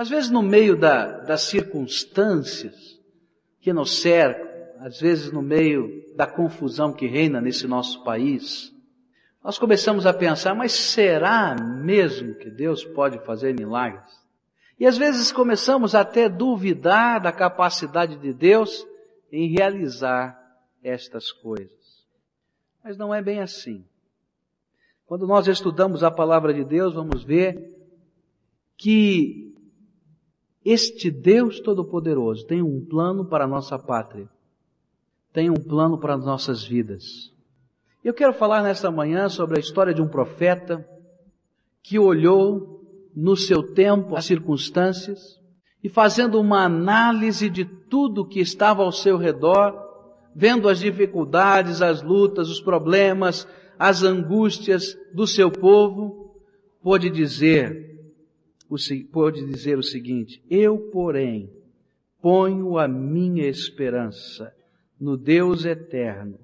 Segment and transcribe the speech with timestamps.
[0.00, 2.98] Às vezes, no meio da, das circunstâncias
[3.60, 8.74] que nos cercam, às vezes, no meio da confusão que reina nesse nosso país,
[9.44, 14.10] nós começamos a pensar, mas será mesmo que Deus pode fazer milagres?
[14.78, 18.86] E às vezes começamos até duvidar da capacidade de Deus
[19.30, 20.34] em realizar
[20.82, 22.06] estas coisas.
[22.82, 23.84] Mas não é bem assim.
[25.04, 27.76] Quando nós estudamos a palavra de Deus, vamos ver
[28.78, 29.49] que
[30.64, 34.28] este Deus Todo-Poderoso tem um plano para a nossa pátria,
[35.32, 37.32] tem um plano para as nossas vidas.
[38.04, 40.86] Eu quero falar nesta manhã sobre a história de um profeta
[41.82, 42.80] que olhou
[43.14, 45.40] no seu tempo as circunstâncias
[45.82, 49.74] e fazendo uma análise de tudo que estava ao seu redor,
[50.34, 56.34] vendo as dificuldades, as lutas, os problemas, as angústias do seu povo,
[56.82, 57.89] pôde dizer,
[59.10, 61.50] pôde dizer o seguinte, eu porém
[62.20, 64.54] ponho a minha esperança
[65.00, 66.38] no Deus eterno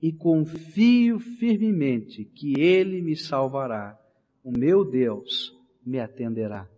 [0.00, 3.98] e confio firmemente que Ele me salvará.
[4.44, 6.68] O meu Deus me atenderá.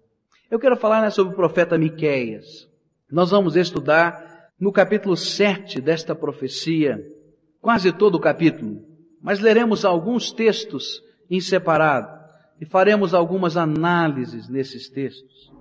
[0.51, 2.69] Eu quero falar né, sobre o profeta Miqueias.
[3.11, 7.03] Nós vamos estudar no capítulo 7 desta profecia,
[7.61, 8.85] quase todo o capítulo,
[9.21, 12.24] mas leremos alguns textos em separado
[12.65, 15.53] e faremos algumas análises nesses textos.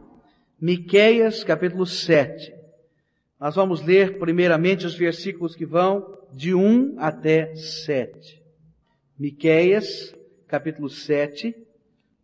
[0.59, 2.53] Miqueias, capítulo 7.
[3.37, 8.41] Nós vamos ler primeiramente os versículos que vão de 1 até 7.
[9.19, 10.15] Miqueias,
[10.47, 11.53] capítulo 7,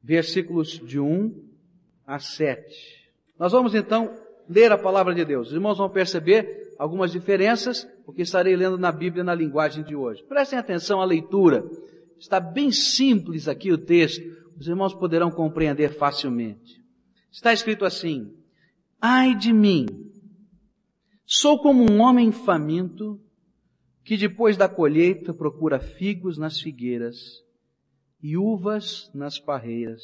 [0.01, 1.35] versículos de 1
[2.07, 3.11] a 7.
[3.37, 4.15] Nós vamos então
[4.49, 5.49] ler a palavra de Deus.
[5.49, 10.23] Os irmãos vão perceber algumas diferenças, porque estarei lendo na Bíblia na linguagem de hoje.
[10.23, 11.69] Prestem atenção à leitura.
[12.17, 14.38] Está bem simples aqui o texto.
[14.59, 16.83] Os irmãos poderão compreender facilmente.
[17.31, 18.35] Está escrito assim:
[18.99, 19.85] Ai de mim!
[21.25, 23.21] Sou como um homem faminto
[24.03, 27.15] que depois da colheita procura figos nas figueiras
[28.21, 30.01] e uvas nas parreiras,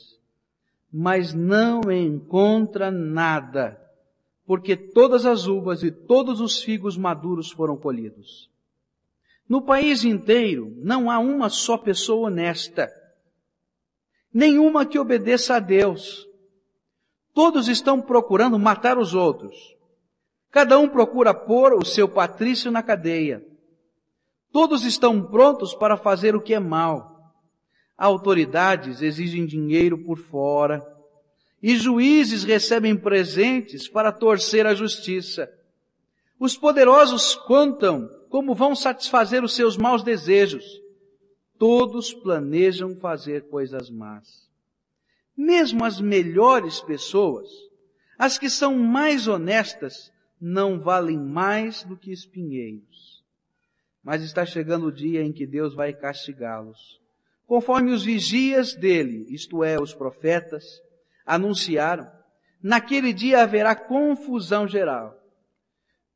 [0.92, 3.78] mas não encontra nada,
[4.46, 8.50] porque todas as uvas e todos os figos maduros foram colhidos.
[9.50, 12.90] No país inteiro não há uma só pessoa honesta,
[14.36, 16.28] nenhuma que obedeça a Deus.
[17.34, 19.56] Todos estão procurando matar os outros.
[20.52, 23.42] Cada um procura pôr o seu patrício na cadeia.
[24.52, 27.16] Todos estão prontos para fazer o que é mal.
[27.98, 30.86] Autoridades exigem dinheiro por fora.
[31.64, 35.50] E juízes recebem presentes para torcer a justiça.
[36.38, 40.85] Os poderosos contam como vão satisfazer os seus maus desejos.
[41.58, 44.50] Todos planejam fazer coisas más.
[45.38, 47.50] Mesmo as melhores pessoas,
[48.18, 53.24] as que são mais honestas, não valem mais do que espinheiros.
[54.04, 57.02] Mas está chegando o dia em que Deus vai castigá-los.
[57.46, 60.64] Conforme os vigias dele, isto é, os profetas,
[61.26, 62.10] anunciaram,
[62.62, 65.20] naquele dia haverá confusão geral.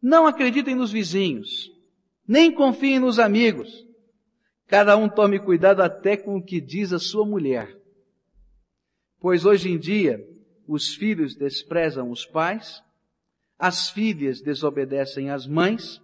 [0.01, 1.71] Não acreditem nos vizinhos,
[2.27, 3.88] nem confiem nos amigos.
[4.69, 7.77] Cada um tome cuidado até com o que diz a sua mulher.
[9.19, 10.25] Pois hoje em dia,
[10.65, 12.81] os filhos desprezam os pais
[13.59, 16.01] as filhas desobedecem às mães,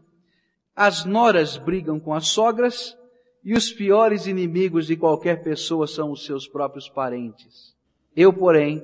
[0.75, 2.98] as noras brigam com as sogras,
[3.42, 7.74] e os piores inimigos de qualquer pessoa são os seus próprios parentes.
[8.14, 8.84] Eu, porém,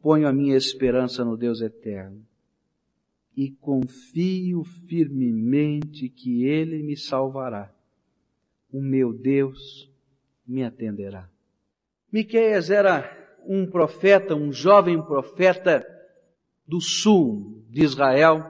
[0.00, 2.24] ponho a minha esperança no Deus eterno
[3.34, 7.74] e confio firmemente que Ele me salvará.
[8.72, 9.90] O meu Deus
[10.46, 11.28] me atenderá.
[12.10, 13.10] Miqueias era
[13.46, 15.86] um profeta, um jovem profeta
[16.66, 18.42] do sul de Israel,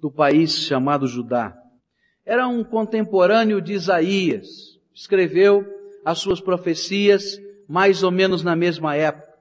[0.00, 1.56] do país chamado Judá.
[2.26, 4.78] Era um contemporâneo de Isaías.
[4.92, 5.64] Escreveu
[6.04, 9.32] as suas profecias mais ou menos na mesma época.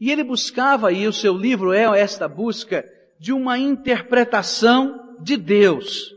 [0.00, 6.14] E ele buscava, e o seu livro é esta busca, de uma interpretação de Deus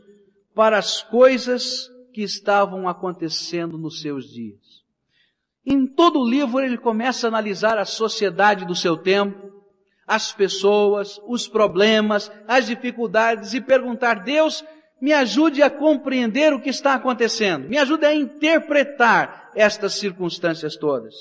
[0.56, 4.84] para as coisas que estavam acontecendo nos seus dias.
[5.66, 9.52] Em todo o livro ele começa a analisar a sociedade do seu tempo,
[10.06, 14.64] as pessoas, os problemas, as dificuldades e perguntar, Deus,
[15.02, 21.14] me ajude a compreender o que está acontecendo, me ajude a interpretar estas circunstâncias todas.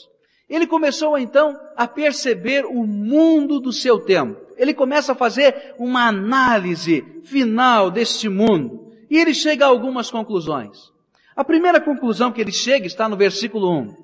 [0.48, 4.38] Ele começou então a perceber o mundo do seu tempo.
[4.56, 8.81] Ele começa a fazer uma análise final deste mundo.
[9.12, 10.90] E ele chega a algumas conclusões.
[11.36, 13.94] A primeira conclusão que ele chega está no versículo 1.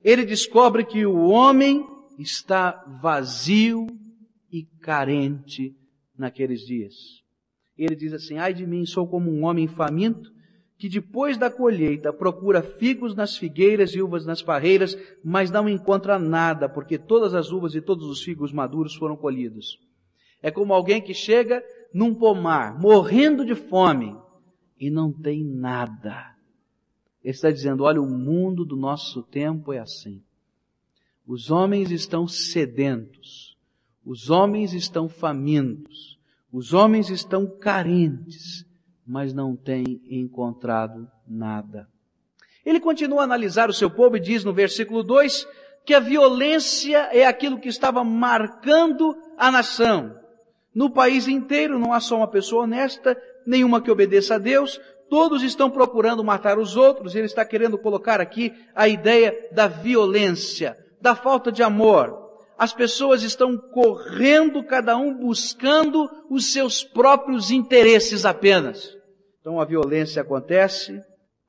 [0.00, 1.84] Ele descobre que o homem
[2.16, 3.84] está vazio
[4.52, 5.74] e carente
[6.16, 6.94] naqueles dias.
[7.76, 10.32] Ele diz assim: Ai de mim, sou como um homem faminto
[10.78, 16.16] que depois da colheita procura figos nas figueiras e uvas nas parreiras, mas não encontra
[16.16, 19.80] nada, porque todas as uvas e todos os figos maduros foram colhidos.
[20.40, 21.60] É como alguém que chega
[21.92, 24.16] num pomar, morrendo de fome,
[24.78, 26.34] e não tem nada.
[27.22, 30.22] Ele está dizendo, olha, o mundo do nosso tempo é assim.
[31.26, 33.56] Os homens estão sedentos,
[34.04, 36.18] os homens estão famintos,
[36.52, 38.66] os homens estão carentes,
[39.06, 41.88] mas não tem encontrado nada.
[42.64, 45.46] Ele continua a analisar o seu povo e diz no versículo 2
[45.84, 50.18] que a violência é aquilo que estava marcando a nação.
[50.74, 55.42] No país inteiro não há só uma pessoa honesta, nenhuma que obedeça a Deus, todos
[55.42, 61.14] estão procurando matar os outros, ele está querendo colocar aqui a ideia da violência, da
[61.14, 62.24] falta de amor,
[62.56, 68.96] as pessoas estão correndo, cada um buscando os seus próprios interesses apenas.
[69.40, 71.00] Então a violência acontece,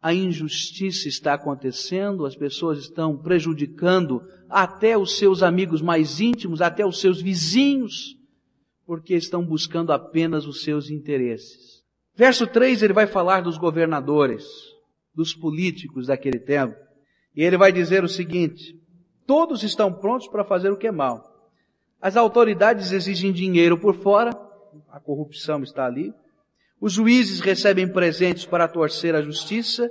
[0.02, 6.86] a injustiça está acontecendo, as pessoas estão prejudicando até os seus amigos mais íntimos, até
[6.86, 8.16] os seus vizinhos,
[8.86, 11.75] porque estão buscando apenas os seus interesses.
[12.16, 14.46] Verso 3 ele vai falar dos governadores,
[15.14, 16.76] dos políticos daquele tempo,
[17.36, 18.80] e ele vai dizer o seguinte:
[19.26, 21.34] Todos estão prontos para fazer o que é mal.
[22.00, 24.32] As autoridades exigem dinheiro por fora,
[24.90, 26.14] a corrupção está ali.
[26.80, 29.90] Os juízes recebem presentes para torcer a justiça.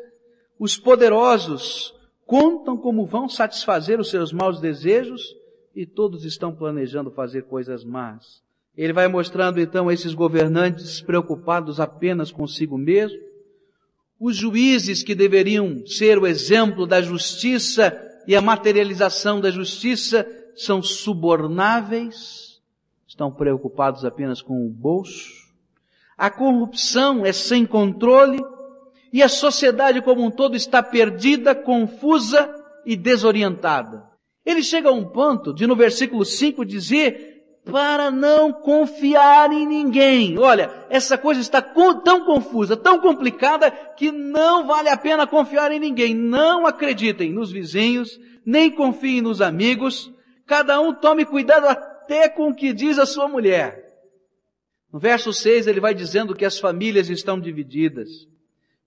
[0.59, 1.93] Os poderosos
[2.25, 5.35] contam como vão satisfazer os seus maus desejos
[5.75, 8.44] e todos estão planejando fazer coisas más.
[8.76, 13.19] Ele vai mostrando então esses governantes preocupados apenas consigo mesmo.
[14.19, 20.26] Os juízes que deveriam ser o exemplo da justiça e a materialização da justiça
[20.56, 22.61] são subornáveis,
[23.06, 25.31] estão preocupados apenas com o bolso.
[26.17, 28.38] A corrupção é sem controle
[29.12, 32.53] e a sociedade como um todo está perdida, confusa
[32.85, 34.09] e desorientada.
[34.44, 37.34] Ele chega a um ponto de no versículo 5 dizer
[37.64, 40.38] para não confiar em ninguém.
[40.38, 45.81] Olha, essa coisa está tão confusa, tão complicada, que não vale a pena confiar em
[45.81, 46.14] ninguém.
[46.14, 50.12] Não acreditem nos vizinhos, nem confiem nos amigos.
[50.46, 53.82] Cada um tome cuidado até com o que diz a sua mulher.
[54.93, 58.08] No verso 6 ele vai dizendo que as famílias estão divididas,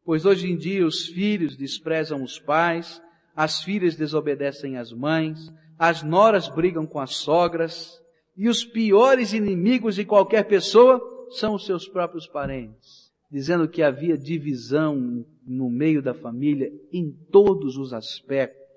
[0.06, 3.02] pois hoje em dia os filhos desprezam os pais,
[3.36, 8.00] as filhas desobedecem às mães, as noras brigam com as sogras,
[8.38, 11.02] e os piores inimigos de qualquer pessoa
[11.32, 17.78] são os seus próprios parentes, dizendo que havia divisão no meio da família em todos
[17.78, 18.68] os aspectos.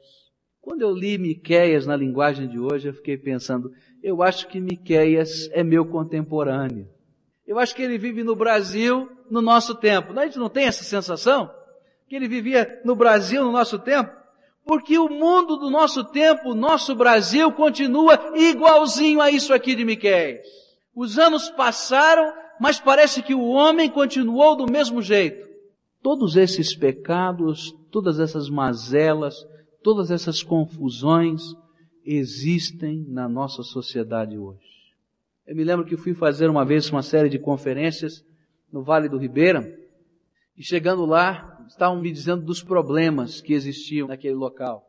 [0.62, 3.70] Quando eu li Miqueias na linguagem de hoje, eu fiquei pensando,
[4.02, 6.88] eu acho que Miqueias é meu contemporâneo.
[7.46, 10.18] Eu acho que ele vive no Brasil no nosso tempo.
[10.18, 11.50] A gente não tem essa sensação?
[12.08, 14.19] Que ele vivia no Brasil no nosso tempo?
[14.64, 20.46] Porque o mundo do nosso tempo, nosso Brasil, continua igualzinho a isso aqui de Miquéias.
[20.94, 25.48] Os anos passaram, mas parece que o homem continuou do mesmo jeito.
[26.02, 29.34] Todos esses pecados, todas essas mazelas,
[29.82, 31.42] todas essas confusões
[32.04, 34.70] existem na nossa sociedade hoje.
[35.46, 38.24] Eu me lembro que fui fazer uma vez uma série de conferências
[38.72, 39.76] no Vale do Ribeira,
[40.56, 44.84] e chegando lá, estavam me dizendo dos problemas que existiam naquele local.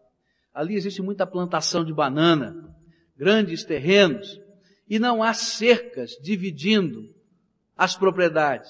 [0.54, 2.76] Ali existe muita plantação de banana,
[3.16, 4.40] grandes terrenos,
[4.90, 7.08] e não há cercas dividindo
[7.78, 8.70] as propriedades.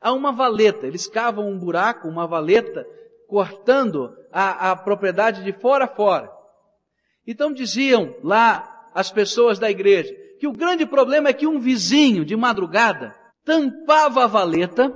[0.00, 2.84] Há uma valeta, eles cavam um buraco, uma valeta,
[3.28, 6.30] cortando a, a propriedade de fora a fora.
[7.26, 12.24] Então diziam lá as pessoas da igreja que o grande problema é que um vizinho
[12.24, 13.14] de madrugada
[13.44, 14.88] tampava a valeta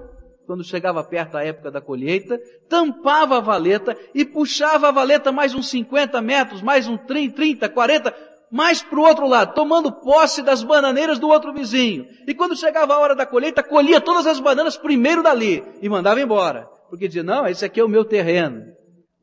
[0.47, 5.55] quando chegava perto da época da colheita, tampava a valeta e puxava a valeta mais
[5.55, 8.15] uns 50 metros, mais uns 30, 40,
[8.51, 12.07] mais para o outro lado, tomando posse das bananeiras do outro vizinho.
[12.27, 16.21] E quando chegava a hora da colheita, colhia todas as bananas primeiro dali e mandava
[16.21, 16.69] embora.
[16.89, 18.63] Porque dizia, não, esse aqui é o meu terreno.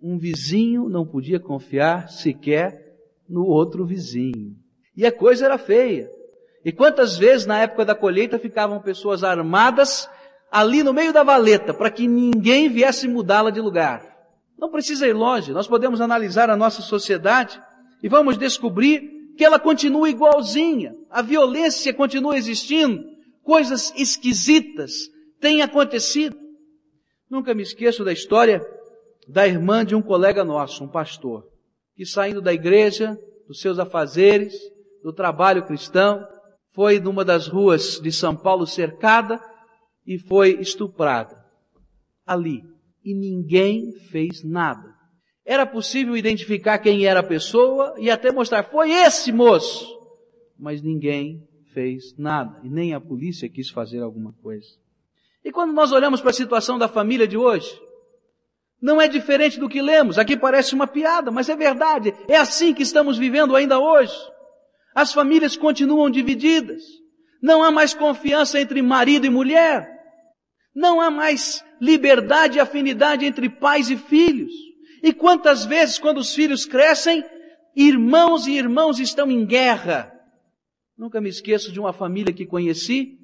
[0.01, 2.73] Um vizinho não podia confiar sequer
[3.29, 4.55] no outro vizinho.
[4.97, 6.09] E a coisa era feia.
[6.65, 10.09] E quantas vezes na época da colheita ficavam pessoas armadas
[10.51, 14.05] ali no meio da valeta para que ninguém viesse mudá-la de lugar.
[14.59, 17.59] Não precisa ir longe, nós podemos analisar a nossa sociedade
[18.03, 23.01] e vamos descobrir que ela continua igualzinha, a violência continua existindo,
[23.41, 24.91] coisas esquisitas
[25.39, 26.37] têm acontecido.
[27.29, 28.61] Nunca me esqueço da história
[29.27, 31.45] da irmã de um colega nosso, um pastor,
[31.95, 33.17] que saindo da igreja,
[33.47, 34.53] dos seus afazeres,
[35.01, 36.27] do trabalho cristão,
[36.73, 39.39] foi numa das ruas de São Paulo cercada
[40.05, 41.43] e foi estuprada.
[42.25, 42.63] Ali.
[43.03, 44.93] E ninguém fez nada.
[45.45, 49.99] Era possível identificar quem era a pessoa e até mostrar, foi esse moço.
[50.57, 52.61] Mas ninguém fez nada.
[52.63, 54.67] E nem a polícia quis fazer alguma coisa.
[55.43, 57.71] E quando nós olhamos para a situação da família de hoje,
[58.81, 60.17] não é diferente do que lemos.
[60.17, 62.13] Aqui parece uma piada, mas é verdade.
[62.27, 64.15] É assim que estamos vivendo ainda hoje.
[64.93, 66.83] As famílias continuam divididas.
[67.41, 69.90] Não há mais confiança entre marido e mulher.
[70.73, 74.53] Não há mais liberdade e afinidade entre pais e filhos.
[75.03, 77.23] E quantas vezes, quando os filhos crescem,
[77.75, 80.13] irmãos e irmãos estão em guerra.
[80.97, 83.17] Nunca me esqueço de uma família que conheci,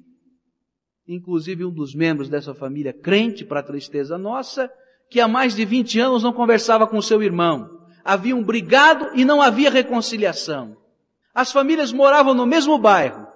[1.06, 4.70] inclusive um dos membros dessa família crente, para tristeza nossa,
[5.08, 7.86] que há mais de 20 anos não conversava com seu irmão.
[8.04, 10.76] Haviam brigado e não havia reconciliação.
[11.32, 13.27] As famílias moravam no mesmo bairro,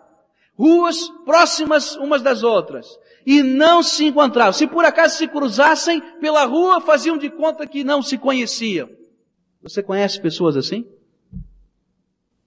[0.62, 2.86] ruas próximas umas das outras,
[3.26, 4.52] e não se encontravam.
[4.52, 8.88] Se por acaso se cruzassem pela rua, faziam de conta que não se conheciam.
[9.60, 10.86] Você conhece pessoas assim?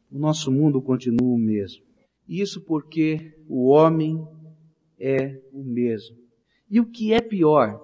[0.10, 1.84] O nosso mundo continua o mesmo.
[2.26, 4.26] Isso porque o homem
[4.98, 6.16] é o mesmo.
[6.72, 7.82] E o que é pior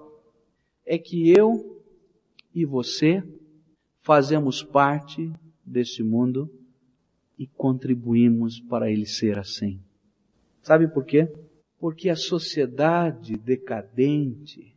[0.86, 1.82] é que eu
[2.54, 3.22] e você
[4.00, 5.30] fazemos parte
[5.62, 6.50] desse mundo
[7.38, 9.78] e contribuímos para ele ser assim.
[10.62, 11.30] Sabe por quê?
[11.78, 14.72] Porque a sociedade decadente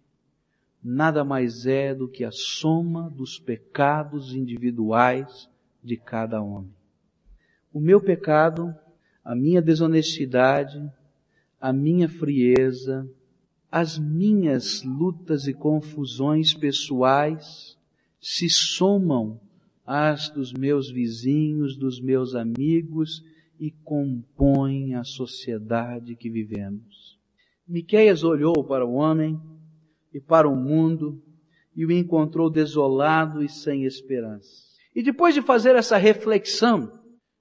[0.83, 5.49] nada mais é do que a soma dos pecados individuais
[5.83, 6.73] de cada homem.
[7.73, 8.73] O meu pecado,
[9.23, 10.79] a minha desonestidade,
[11.59, 13.09] a minha frieza,
[13.71, 17.77] as minhas lutas e confusões pessoais
[18.21, 19.39] se somam
[19.85, 23.23] as dos meus vizinhos, dos meus amigos
[23.59, 27.19] e compõem a sociedade que vivemos.
[27.67, 29.39] Miqueias olhou para o homem
[30.13, 31.21] e para o mundo
[31.75, 34.65] e o encontrou desolado e sem esperança.
[34.95, 36.91] E depois de fazer essa reflexão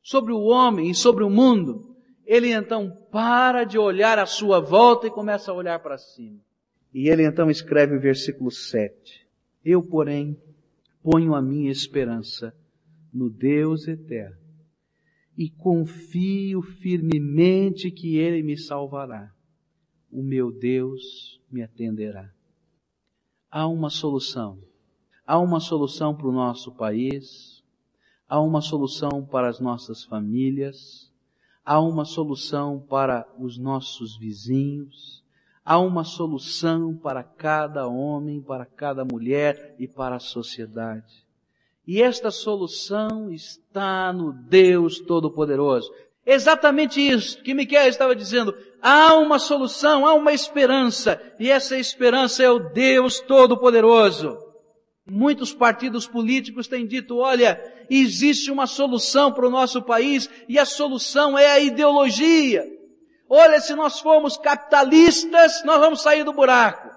[0.02, 5.06] sobre o homem e sobre o mundo, ele então para de olhar à sua volta
[5.06, 6.40] e começa a olhar para cima.
[6.92, 9.26] E ele então escreve o versículo 7.
[9.64, 10.36] Eu, porém,
[11.02, 12.54] ponho a minha esperança
[13.12, 14.43] no Deus eterno
[15.36, 19.32] e confio firmemente que Ele me salvará.
[20.10, 22.32] O meu Deus me atenderá.
[23.50, 24.58] Há uma solução.
[25.26, 27.62] Há uma solução para o nosso país.
[28.28, 31.12] Há uma solução para as nossas famílias.
[31.64, 35.24] Há uma solução para os nossos vizinhos
[35.64, 41.23] há uma solução para cada homem, para cada mulher e para a sociedade.
[41.86, 45.92] E esta solução está no Deus Todo-Poderoso.
[46.26, 48.54] Exatamente isso que Miquel estava dizendo.
[48.80, 54.38] Há uma solução, há uma esperança, e essa esperança é o Deus Todo-Poderoso.
[55.06, 57.60] Muitos partidos políticos têm dito, olha,
[57.90, 62.64] existe uma solução para o nosso país, e a solução é a ideologia.
[63.28, 66.88] Olha, se nós formos capitalistas, nós vamos sair do buraco.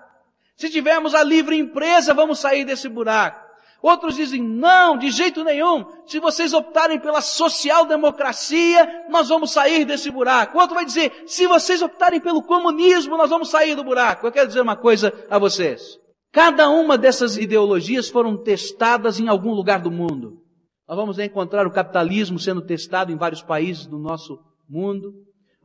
[0.56, 3.47] Se tivermos a livre empresa, vamos sair desse buraco.
[3.81, 5.86] Outros dizem, não, de jeito nenhum.
[6.05, 10.57] Se vocês optarem pela social-democracia, nós vamos sair desse buraco.
[10.57, 14.25] Outro vai dizer, se vocês optarem pelo comunismo, nós vamos sair do buraco.
[14.25, 16.00] Eu quero dizer uma coisa a vocês.
[16.31, 20.41] Cada uma dessas ideologias foram testadas em algum lugar do mundo.
[20.88, 25.13] Nós vamos encontrar o capitalismo sendo testado em vários países do nosso mundo.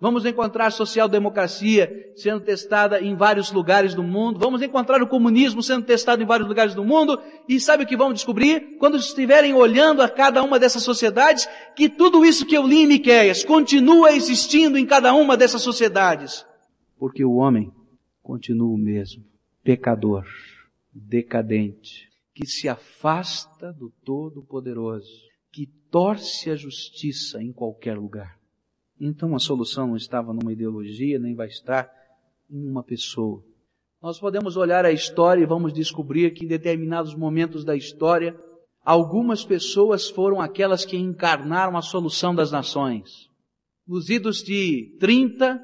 [0.02, 4.36] Vamos encontrar social-democracia sendo testada em vários lugares do mundo.
[4.36, 7.20] Vamos encontrar o comunismo sendo testado em vários lugares do mundo.
[7.48, 8.78] E sabe o que vão descobrir?
[8.80, 12.86] Quando estiverem olhando a cada uma dessas sociedades, que tudo isso que eu li em
[12.88, 16.44] Miqueias continua existindo em cada uma dessas sociedades.
[16.98, 17.70] Porque o homem
[18.24, 19.22] continua o mesmo.
[19.62, 20.26] Pecador,
[20.92, 28.41] decadente, que se afasta do Todo-Poderoso, que torce a justiça em qualquer lugar.
[29.04, 31.90] Então a solução não estava numa ideologia, nem vai estar
[32.48, 33.42] em uma pessoa.
[34.00, 38.38] Nós podemos olhar a história e vamos descobrir que em determinados momentos da história,
[38.84, 43.28] algumas pessoas foram aquelas que encarnaram a solução das nações.
[43.84, 45.60] Nos idos de 30,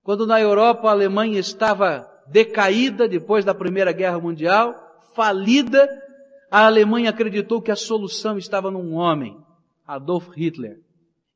[0.00, 4.72] quando na Europa a Alemanha estava decaída depois da Primeira Guerra Mundial,
[5.16, 5.88] falida,
[6.48, 9.36] a Alemanha acreditou que a solução estava num homem,
[9.84, 10.80] Adolf Hitler.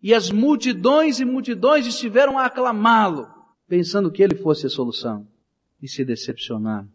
[0.05, 3.27] E as multidões e multidões estiveram a aclamá-lo,
[3.67, 5.27] pensando que ele fosse a solução.
[5.81, 6.87] E se decepcionaram.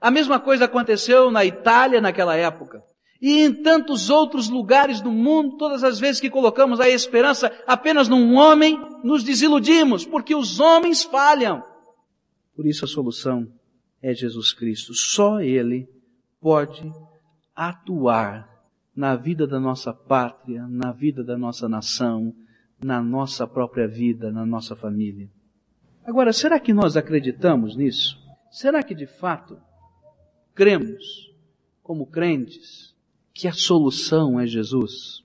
[0.00, 2.82] A mesma coisa aconteceu na Itália naquela época.
[3.22, 8.08] E em tantos outros lugares do mundo, todas as vezes que colocamos a esperança apenas
[8.08, 11.62] num homem, nos desiludimos, porque os homens falham.
[12.56, 13.46] Por isso a solução
[14.02, 14.94] é Jesus Cristo.
[14.94, 15.88] Só Ele
[16.40, 16.92] pode
[17.54, 18.48] atuar
[18.96, 22.34] na vida da nossa pátria, na vida da nossa nação,
[22.82, 25.28] na nossa própria vida, na nossa família.
[26.04, 28.18] Agora, será que nós acreditamos nisso?
[28.50, 29.58] Será que de fato
[30.54, 31.32] cremos,
[31.82, 32.94] como crentes,
[33.34, 35.24] que a solução é Jesus?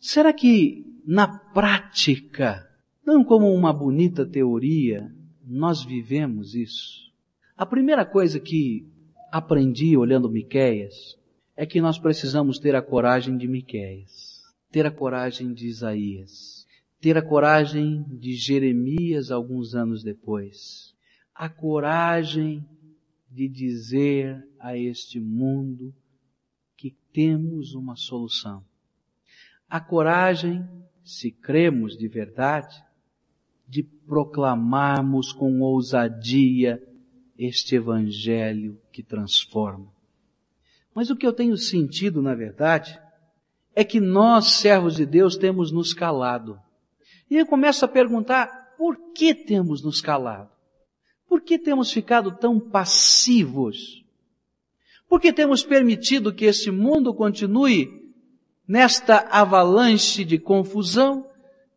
[0.00, 2.68] Será que na prática,
[3.04, 5.10] não como uma bonita teoria,
[5.44, 7.12] nós vivemos isso?
[7.56, 8.86] A primeira coisa que
[9.30, 11.16] aprendi olhando Miqueias
[11.56, 16.55] é que nós precisamos ter a coragem de Miqueias, ter a coragem de Isaías,
[17.00, 20.94] ter a coragem de Jeremias alguns anos depois,
[21.34, 22.64] a coragem
[23.30, 25.94] de dizer a este mundo
[26.76, 28.64] que temos uma solução.
[29.68, 30.66] A coragem,
[31.04, 32.82] se cremos de verdade,
[33.68, 36.82] de proclamarmos com ousadia
[37.36, 39.92] este Evangelho que transforma.
[40.94, 42.98] Mas o que eu tenho sentido, na verdade,
[43.74, 46.58] é que nós, servos de Deus, temos nos calado.
[47.30, 50.50] E eu começo a perguntar, por que temos nos calado?
[51.28, 54.04] Por que temos ficado tão passivos?
[55.08, 58.12] Por que temos permitido que este mundo continue
[58.66, 61.26] nesta avalanche de confusão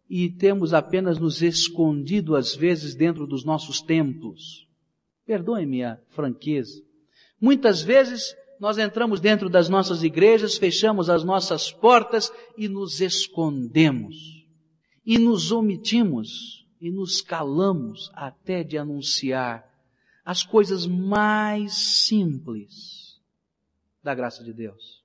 [0.09, 4.67] e temos apenas nos escondido às vezes dentro dos nossos templos?
[5.25, 6.81] Perdoe-me a franqueza.
[7.39, 14.38] Muitas vezes nós entramos dentro das nossas igrejas, fechamos as nossas portas e nos escondemos.
[15.09, 19.67] E nos omitimos e nos calamos até de anunciar
[20.23, 21.73] as coisas mais
[22.05, 23.19] simples
[24.03, 25.03] da graça de Deus.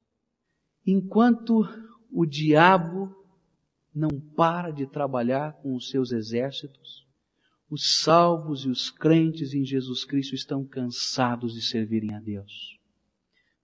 [0.87, 1.67] Enquanto
[2.13, 3.17] o diabo
[3.95, 7.07] não para de trabalhar com os seus exércitos,
[7.71, 12.79] os salvos e os crentes em Jesus Cristo estão cansados de servirem a Deus.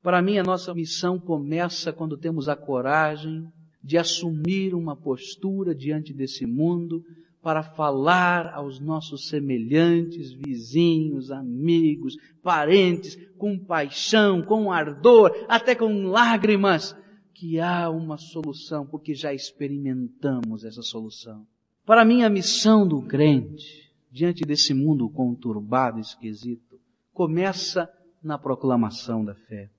[0.03, 6.13] Para mim, a nossa missão começa quando temos a coragem de assumir uma postura diante
[6.13, 7.05] desse mundo
[7.43, 16.95] para falar aos nossos semelhantes, vizinhos, amigos, parentes, com paixão, com ardor, até com lágrimas,
[17.33, 21.47] que há uma solução, porque já experimentamos essa solução.
[21.87, 26.81] Para mim, a missão do crente diante desse mundo conturbado e esquisito,
[27.13, 27.89] começa
[28.23, 29.71] na proclamação da fé.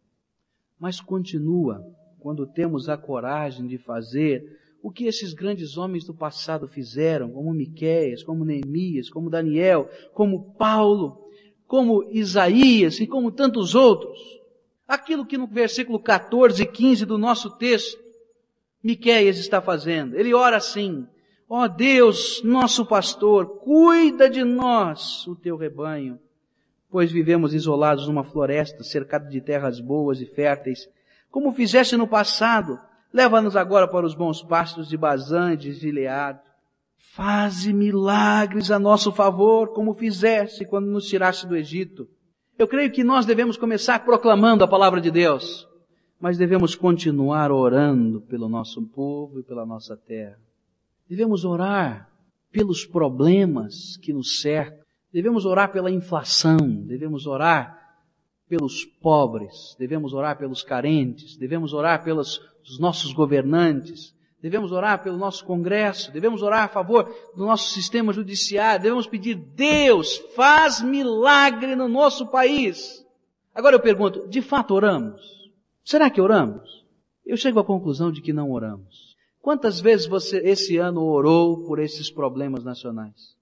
[0.80, 1.86] Mas continua
[2.22, 7.54] quando temos a coragem de fazer o que esses grandes homens do passado fizeram, como
[7.54, 11.28] Miqueias, como Neemias, como Daniel, como Paulo,
[11.68, 14.20] como Isaías e como tantos outros.
[14.88, 18.00] Aquilo que no versículo 14 e 15 do nosso texto,
[18.84, 20.18] Miqueias está fazendo.
[20.18, 21.08] Ele ora assim:
[21.48, 26.20] Ó oh Deus, nosso pastor, cuida de nós, o teu rebanho,
[26.90, 30.90] pois vivemos isolados numa floresta, cercado de terras boas e férteis,
[31.32, 32.78] como fizeste no passado.
[33.14, 36.40] Leva-nos agora para os bons pastos de Bazã e de Gileade.
[37.14, 42.08] Faze milagres a nosso favor, como fizeste quando nos tiraste do Egito.
[42.58, 45.68] Eu creio que nós devemos começar proclamando a palavra de Deus,
[46.20, 50.38] mas devemos continuar orando pelo nosso povo e pela nossa terra.
[51.10, 52.08] Devemos orar
[52.52, 54.80] pelos problemas que nos cercam.
[55.12, 56.58] Devemos orar pela inflação.
[56.86, 57.81] Devemos orar
[58.52, 59.78] pelos pobres.
[59.80, 61.38] Devemos orar pelos carentes.
[61.38, 62.42] Devemos orar pelos
[62.82, 64.14] nossos governantes.
[64.42, 66.12] Devemos orar pelo nosso Congresso.
[66.12, 68.84] Devemos orar a favor do nosso sistema judiciário.
[68.84, 73.06] Devemos pedir, Deus, faz milagre no nosso país.
[73.56, 75.22] Agora eu pergunto, de fato oramos?
[75.86, 76.86] Será que oramos?
[77.26, 79.16] Eu chego à conclusão de que não oramos.
[79.40, 83.34] Quantas vezes você esse ano orou por esses problemas nacionais?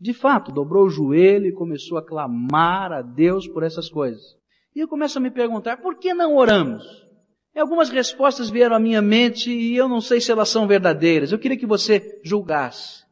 [0.00, 4.22] De fato, dobrou o joelho e começou a clamar a Deus por essas coisas.
[4.74, 6.84] E eu começo a me perguntar, por que não oramos?
[7.54, 11.30] E algumas respostas vieram à minha mente e eu não sei se elas são verdadeiras.
[11.30, 13.04] Eu queria que você julgasse.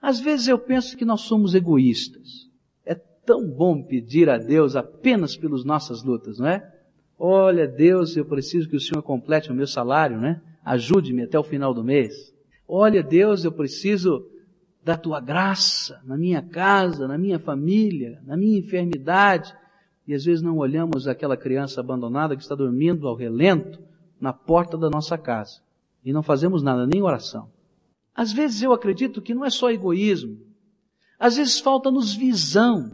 [0.00, 2.48] Às vezes eu penso que nós somos egoístas.
[2.86, 6.66] É tão bom pedir a Deus apenas pelas nossas lutas, não é?
[7.18, 10.40] Olha, Deus, eu preciso que o Senhor complete o meu salário, né?
[10.64, 12.14] ajude-me até o final do mês.
[12.66, 14.29] Olha, Deus, eu preciso
[14.82, 19.54] da tua graça na minha casa, na minha família, na minha enfermidade.
[20.06, 23.78] E às vezes não olhamos aquela criança abandonada que está dormindo ao relento
[24.20, 25.60] na porta da nossa casa.
[26.04, 27.50] E não fazemos nada, nem oração.
[28.14, 30.38] Às vezes eu acredito que não é só egoísmo.
[31.18, 32.90] Às vezes falta-nos visão.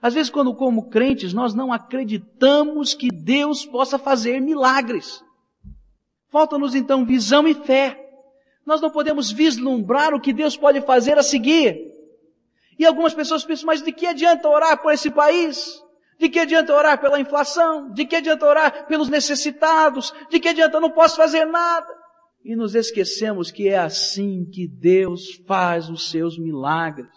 [0.00, 5.24] Às vezes, quando como crentes, nós não acreditamos que Deus possa fazer milagres.
[6.28, 8.07] Falta-nos então visão e fé.
[8.68, 11.90] Nós não podemos vislumbrar o que Deus pode fazer a seguir.
[12.78, 15.82] E algumas pessoas pensam, mas de que adianta orar por esse país?
[16.18, 17.90] De que adianta orar pela inflação?
[17.94, 20.12] De que adianta orar pelos necessitados?
[20.28, 21.88] De que adianta eu não posso fazer nada?
[22.44, 27.08] E nos esquecemos que é assim que Deus faz os seus milagres.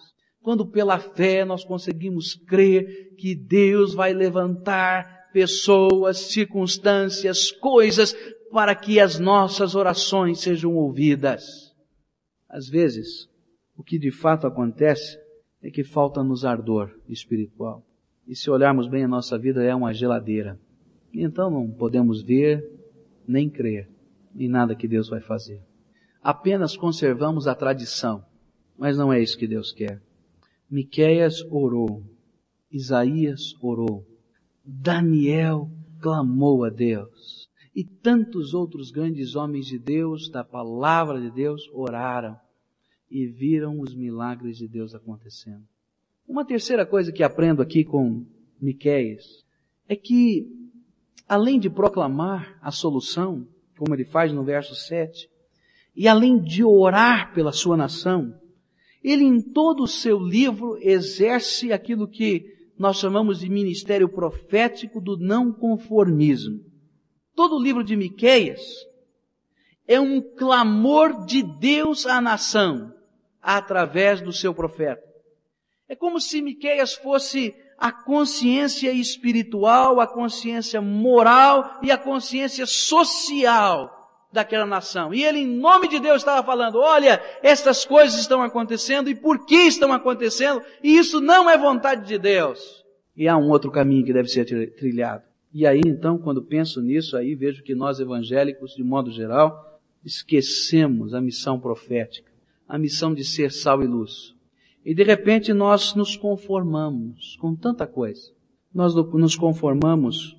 [0.42, 8.16] Quando pela fé nós conseguimos crer que Deus vai levantar pessoas, circunstâncias, coisas
[8.52, 11.74] para que as nossas orações sejam ouvidas.
[12.50, 13.30] Às vezes,
[13.78, 15.18] o que de fato acontece
[15.62, 17.86] é que falta-nos ardor espiritual.
[18.28, 20.60] E se olharmos bem a nossa vida é uma geladeira.
[21.14, 22.64] Então não podemos ver
[23.28, 23.90] nem crer
[24.36, 25.62] em nada que Deus vai fazer.
[26.22, 28.24] Apenas conservamos a tradição,
[28.78, 30.02] mas não é isso que Deus quer.
[30.70, 32.04] Miqueias orou,
[32.72, 34.06] Isaías orou,
[34.64, 37.50] Daniel clamou a Deus.
[37.74, 42.38] E tantos outros grandes homens de Deus, da palavra de Deus, oraram
[43.10, 45.64] e viram os milagres de Deus acontecendo.
[46.28, 48.26] Uma terceira coisa que aprendo aqui com
[48.62, 49.46] Miqueias
[49.88, 50.48] é que,
[51.28, 55.30] além de proclamar a solução, como ele faz no verso 7,
[55.96, 58.34] e além de orar pela sua nação,
[59.04, 62.46] ele em todo o seu livro exerce aquilo que
[62.78, 66.71] nós chamamos de ministério profético do não conformismo.
[67.36, 68.62] Todo o livro de Miqueias
[69.88, 72.94] é um clamor de Deus à nação
[73.42, 75.04] através do seu profeta.
[75.90, 83.90] É como se Miqueias fosse a consciência espiritual, a consciência moral e a consciência social
[84.32, 85.14] daquela nação.
[85.14, 89.46] E ele, em nome de Deus, estava falando: olha, estas coisas estão acontecendo e por
[89.46, 92.86] que estão acontecendo, e isso não é vontade de Deus.
[93.16, 95.24] E há um outro caminho que deve ser trilhado.
[95.54, 101.14] E aí, então, quando penso nisso, aí vejo que nós evangélicos, de modo geral, esquecemos
[101.14, 102.32] a missão profética,
[102.68, 104.34] a missão de ser sal e luz.
[104.84, 108.32] E de repente nós nos conformamos com tanta coisa.
[108.74, 110.36] Nós nos conformamos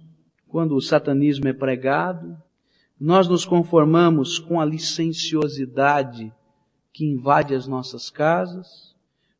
[0.48, 2.36] quando o satanismo é pregado,
[2.98, 6.32] nós nos conformamos com a licenciosidade
[6.92, 8.91] que invade as nossas casas.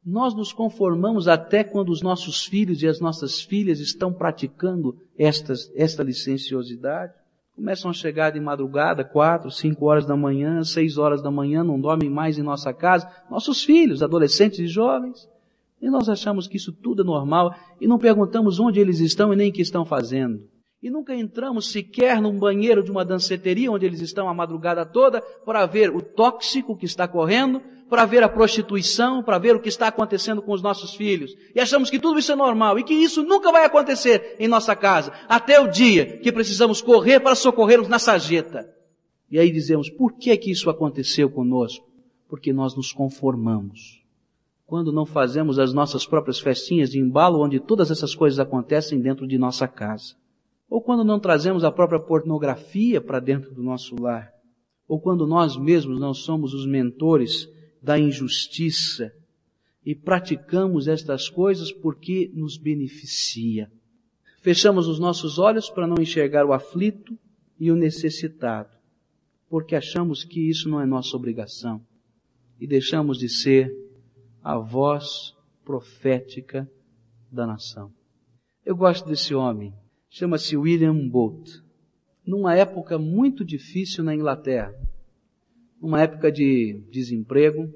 [0.04, 5.72] Nós nos conformamos até quando os nossos filhos e as nossas filhas estão praticando estas,
[5.76, 7.12] esta licenciosidade.
[7.54, 11.80] Começam a chegar de madrugada, quatro, cinco horas da manhã, seis horas da manhã, não
[11.80, 13.08] dormem mais em nossa casa.
[13.30, 15.28] Nossos filhos, adolescentes e jovens.
[15.80, 19.36] E nós achamos que isso tudo é normal e não perguntamos onde eles estão e
[19.36, 20.42] nem o que estão fazendo.
[20.82, 25.20] E nunca entramos sequer num banheiro de uma danceteria onde eles estão a madrugada toda
[25.44, 29.68] para ver o tóxico que está correndo, para ver a prostituição, para ver o que
[29.68, 31.36] está acontecendo com os nossos filhos.
[31.54, 34.74] E achamos que tudo isso é normal e que isso nunca vai acontecer em nossa
[34.74, 38.68] casa, até o dia que precisamos correr para socorrê-los na sarjeta.
[39.30, 41.86] E aí dizemos, por que que isso aconteceu conosco?
[42.28, 44.02] Porque nós nos conformamos.
[44.66, 49.28] Quando não fazemos as nossas próprias festinhas de embalo onde todas essas coisas acontecem dentro
[49.28, 50.20] de nossa casa.
[50.72, 54.32] Ou quando não trazemos a própria pornografia para dentro do nosso lar.
[54.88, 57.46] Ou quando nós mesmos não somos os mentores
[57.82, 59.12] da injustiça
[59.84, 63.70] e praticamos estas coisas porque nos beneficia.
[64.40, 67.18] Fechamos os nossos olhos para não enxergar o aflito
[67.60, 68.74] e o necessitado,
[69.50, 71.84] porque achamos que isso não é nossa obrigação
[72.58, 73.70] e deixamos de ser
[74.42, 75.34] a voz
[75.66, 76.66] profética
[77.30, 77.92] da nação.
[78.64, 79.74] Eu gosto desse homem,
[80.12, 81.62] chama-se William Bolt.
[82.24, 84.74] Numa época muito difícil na Inglaterra,
[85.80, 87.72] numa época de desemprego,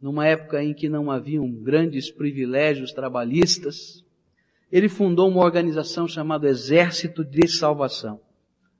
[0.00, 4.02] numa época em que não haviam grandes privilégios trabalhistas,
[4.72, 8.20] ele fundou uma organização chamada Exército de Salvação.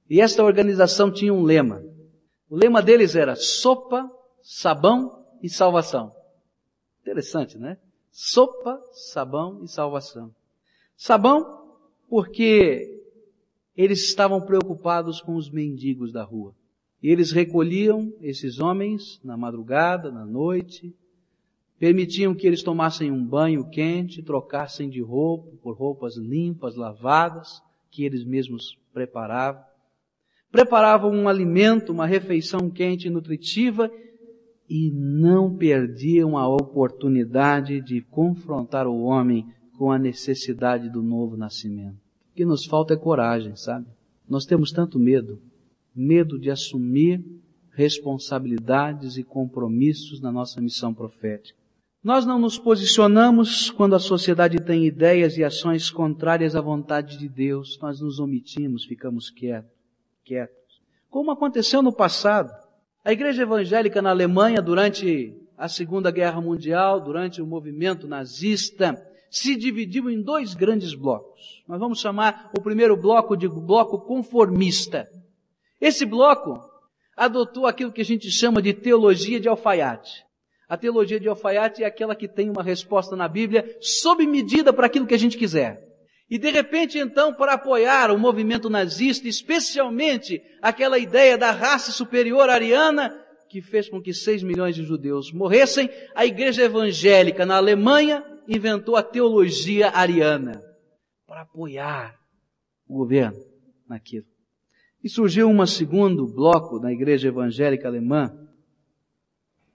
[0.09, 1.85] E esta organização tinha um lema.
[2.49, 4.11] O lema deles era sopa,
[4.43, 6.13] sabão e salvação.
[7.03, 7.77] Interessante, né?
[8.11, 10.35] Sopa, sabão e salvação.
[10.97, 11.60] Sabão
[12.11, 13.01] porque
[13.77, 16.53] eles estavam preocupados com os mendigos da rua.
[17.01, 20.93] E eles recolhiam esses homens na madrugada, na noite,
[21.79, 28.05] permitiam que eles tomassem um banho quente, trocassem de roupa por roupas limpas, lavadas, que
[28.05, 29.63] eles mesmos preparavam.
[30.51, 33.89] Preparavam um alimento, uma refeição quente e nutritiva
[34.69, 39.47] e não perdiam a oportunidade de confrontar o homem
[39.81, 41.97] com a necessidade do novo nascimento.
[42.33, 43.87] O que nos falta é coragem, sabe?
[44.29, 45.41] Nós temos tanto medo,
[45.97, 47.25] medo de assumir
[47.71, 51.59] responsabilidades e compromissos na nossa missão profética.
[52.05, 57.27] Nós não nos posicionamos quando a sociedade tem ideias e ações contrárias à vontade de
[57.27, 57.79] Deus.
[57.81, 59.73] Nós nos omitimos, ficamos quietos,
[60.23, 60.83] quietos.
[61.09, 62.53] como aconteceu no passado.
[63.03, 69.55] A igreja evangélica na Alemanha, durante a Segunda Guerra Mundial, durante o movimento nazista, se
[69.55, 71.63] dividiu em dois grandes blocos.
[71.69, 75.09] Nós vamos chamar o primeiro bloco de bloco conformista.
[75.81, 76.61] Esse bloco
[77.17, 80.25] adotou aquilo que a gente chama de teologia de alfaiate.
[80.69, 84.87] A teologia de alfaiate é aquela que tem uma resposta na Bíblia sob medida para
[84.87, 85.81] aquilo que a gente quiser.
[86.29, 92.49] E de repente, então, para apoiar o movimento nazista, especialmente aquela ideia da raça superior
[92.49, 93.13] ariana,
[93.49, 98.97] que fez com que seis milhões de judeus morressem, a igreja evangélica na Alemanha inventou
[98.97, 100.61] a teologia ariana
[101.25, 102.19] para apoiar
[102.89, 103.39] o governo
[103.89, 104.27] naquilo.
[105.03, 108.37] E surgiu um segundo bloco na igreja evangélica alemã,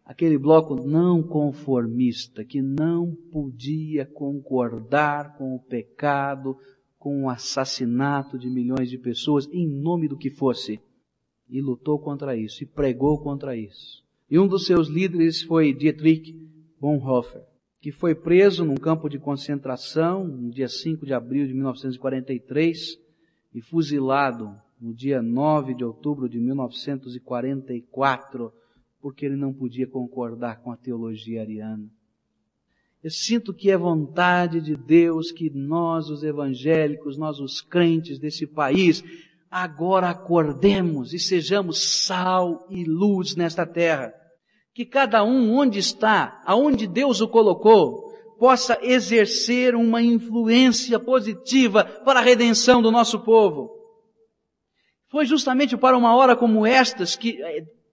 [0.03, 6.57] aquele bloco não conformista, que não podia concordar com o pecado,
[6.99, 10.81] com o assassinato de milhões de pessoas, em nome do que fosse.
[11.47, 14.03] E lutou contra isso, e pregou contra isso.
[14.29, 16.33] E um dos seus líderes foi Dietrich
[16.79, 17.54] Bonhoeffer
[17.85, 22.97] que foi preso num campo de concentração no dia 5 de abril de 1943
[23.53, 28.51] e fuzilado no dia 9 de outubro de 1944,
[28.99, 31.87] porque ele não podia concordar com a teologia ariana.
[33.03, 38.47] Eu sinto que é vontade de Deus que nós, os evangélicos, nós, os crentes desse
[38.47, 39.03] país,
[39.51, 44.11] agora acordemos e sejamos sal e luz nesta terra
[44.75, 52.19] que cada um onde está, aonde Deus o colocou, possa exercer uma influência positiva para
[52.19, 53.71] a redenção do nosso povo.
[55.07, 57.39] Foi justamente para uma hora como estas que,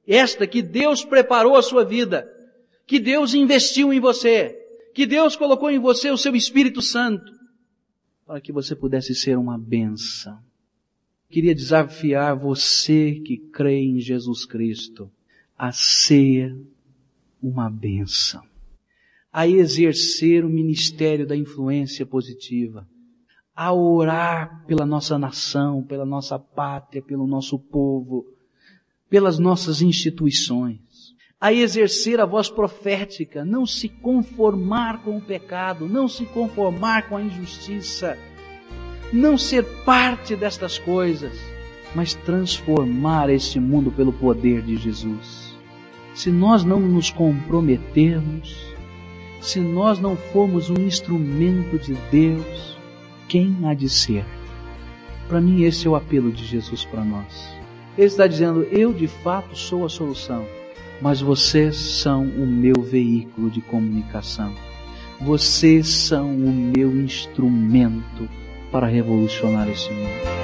[0.05, 2.29] esta que Deus preparou a sua vida,
[2.85, 4.59] que Deus investiu em você,
[4.93, 7.31] que Deus colocou em você o seu Espírito Santo,
[8.27, 10.37] para que você pudesse ser uma benção.
[11.31, 15.09] Queria desafiar você que crê em Jesus Cristo
[15.57, 16.57] a ser
[17.43, 18.43] uma benção,
[19.33, 22.87] a exercer o ministério da influência positiva,
[23.55, 28.25] a orar pela nossa nação, pela nossa pátria, pelo nosso povo,
[29.11, 30.81] pelas nossas instituições,
[31.41, 37.17] a exercer a voz profética, não se conformar com o pecado, não se conformar com
[37.17, 38.17] a injustiça,
[39.13, 41.37] não ser parte destas coisas,
[41.95, 45.52] mas transformar este mundo pelo poder de Jesus
[46.15, 48.73] se nós não nos comprometermos,
[49.41, 52.77] se nós não formos um instrumento de Deus,
[53.29, 54.25] quem há de ser?
[55.29, 57.49] Para mim, esse é o apelo de Jesus para nós.
[57.97, 60.47] Ele está dizendo: Eu de fato sou a solução,
[61.01, 64.53] mas vocês são o meu veículo de comunicação.
[65.21, 68.29] Vocês são o meu instrumento
[68.71, 70.42] para revolucionar esse mundo.